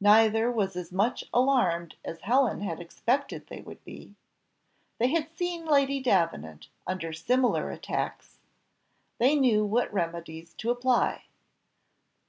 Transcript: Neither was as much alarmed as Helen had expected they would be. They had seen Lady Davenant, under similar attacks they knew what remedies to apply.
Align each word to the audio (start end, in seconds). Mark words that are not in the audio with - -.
Neither 0.00 0.48
was 0.48 0.76
as 0.76 0.92
much 0.92 1.24
alarmed 1.34 1.96
as 2.04 2.20
Helen 2.20 2.60
had 2.60 2.78
expected 2.78 3.48
they 3.48 3.60
would 3.60 3.82
be. 3.82 4.14
They 4.98 5.08
had 5.08 5.28
seen 5.36 5.64
Lady 5.66 5.98
Davenant, 5.98 6.68
under 6.86 7.12
similar 7.12 7.72
attacks 7.72 8.38
they 9.18 9.34
knew 9.34 9.66
what 9.66 9.92
remedies 9.92 10.54
to 10.58 10.70
apply. 10.70 11.24